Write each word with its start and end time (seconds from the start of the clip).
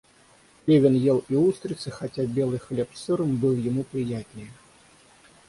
Левин 0.65 0.95
ел 0.95 1.23
и 1.29 1.35
устрицы, 1.35 1.91
хотя 1.91 2.25
белый 2.25 2.57
хлеб 2.57 2.89
с 2.95 3.01
сыром 3.03 3.37
был 3.37 3.51
ему 3.53 3.83
приятнее. 3.83 4.49